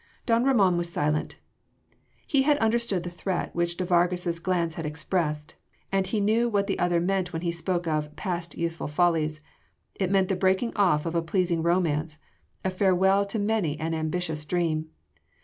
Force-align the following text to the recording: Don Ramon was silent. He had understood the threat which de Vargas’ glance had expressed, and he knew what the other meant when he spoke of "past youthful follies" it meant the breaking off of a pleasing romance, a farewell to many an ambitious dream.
Don 0.25 0.43
Ramon 0.43 0.77
was 0.77 0.91
silent. 0.91 1.37
He 2.25 2.41
had 2.41 2.57
understood 2.57 3.03
the 3.03 3.11
threat 3.11 3.53
which 3.53 3.77
de 3.77 3.85
Vargas’ 3.85 4.39
glance 4.41 4.73
had 4.73 4.83
expressed, 4.83 5.53
and 5.91 6.07
he 6.07 6.19
knew 6.19 6.49
what 6.49 6.65
the 6.65 6.79
other 6.79 6.99
meant 6.99 7.31
when 7.31 7.43
he 7.43 7.51
spoke 7.51 7.85
of 7.87 8.15
"past 8.15 8.57
youthful 8.57 8.87
follies" 8.87 9.41
it 9.93 10.09
meant 10.09 10.27
the 10.29 10.35
breaking 10.35 10.75
off 10.75 11.05
of 11.05 11.13
a 11.13 11.21
pleasing 11.21 11.61
romance, 11.61 12.17
a 12.65 12.71
farewell 12.71 13.27
to 13.27 13.37
many 13.37 13.79
an 13.79 13.93
ambitious 13.93 14.43
dream. 14.43 14.87